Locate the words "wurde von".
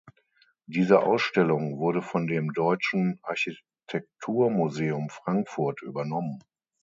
1.77-2.25